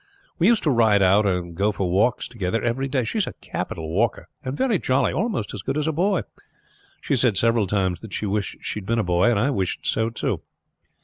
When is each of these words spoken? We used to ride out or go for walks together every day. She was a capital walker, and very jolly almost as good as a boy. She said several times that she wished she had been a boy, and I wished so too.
We 0.39 0.47
used 0.47 0.63
to 0.63 0.71
ride 0.71 1.03
out 1.03 1.27
or 1.27 1.43
go 1.43 1.71
for 1.71 1.91
walks 1.91 2.27
together 2.27 2.59
every 2.59 2.87
day. 2.87 3.03
She 3.03 3.17
was 3.17 3.27
a 3.27 3.33
capital 3.33 3.91
walker, 3.91 4.27
and 4.43 4.57
very 4.57 4.79
jolly 4.79 5.13
almost 5.13 5.53
as 5.53 5.61
good 5.61 5.77
as 5.77 5.87
a 5.87 5.91
boy. 5.93 6.21
She 7.01 7.15
said 7.15 7.37
several 7.37 7.67
times 7.67 7.99
that 7.99 8.11
she 8.11 8.25
wished 8.25 8.57
she 8.63 8.79
had 8.79 8.87
been 8.87 8.97
a 8.97 9.03
boy, 9.03 9.29
and 9.29 9.37
I 9.39 9.51
wished 9.51 9.85
so 9.85 10.09
too. 10.09 10.41